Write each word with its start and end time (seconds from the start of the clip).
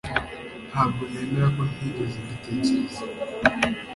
ntabwo 0.69 1.01
nemera 1.11 1.47
ko 1.55 1.61
ntigeze 1.71 2.17
mbitekereza 2.25 3.01